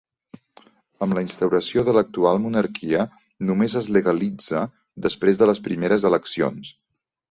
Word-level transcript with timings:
Amb 1.05 1.15
la 1.17 1.23
instauració 1.25 1.83
de 1.91 1.95
l'actual 1.99 2.41
monarquia, 2.47 3.05
només 3.53 3.79
es 3.83 3.93
legalitza 4.01 4.67
després 5.11 5.43
de 5.45 5.55
les 5.55 5.67
primeres 5.71 6.13
eleccions. 6.15 6.79